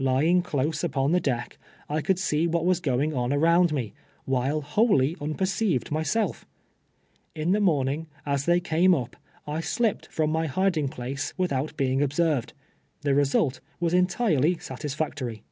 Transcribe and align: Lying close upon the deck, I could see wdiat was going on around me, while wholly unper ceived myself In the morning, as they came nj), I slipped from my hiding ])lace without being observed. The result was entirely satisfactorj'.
Lying 0.00 0.40
close 0.40 0.82
upon 0.82 1.12
the 1.12 1.20
deck, 1.20 1.58
I 1.86 2.00
could 2.00 2.18
see 2.18 2.48
wdiat 2.48 2.64
was 2.64 2.80
going 2.80 3.12
on 3.12 3.30
around 3.30 3.74
me, 3.74 3.92
while 4.24 4.62
wholly 4.62 5.16
unper 5.16 5.44
ceived 5.46 5.90
myself 5.90 6.46
In 7.34 7.52
the 7.52 7.60
morning, 7.60 8.06
as 8.24 8.46
they 8.46 8.58
came 8.58 8.92
nj), 8.92 9.12
I 9.46 9.60
slipped 9.60 10.06
from 10.06 10.30
my 10.30 10.46
hiding 10.46 10.88
])lace 10.96 11.34
without 11.36 11.76
being 11.76 12.00
observed. 12.00 12.54
The 13.02 13.14
result 13.14 13.60
was 13.78 13.92
entirely 13.92 14.56
satisfactorj'. 14.56 15.42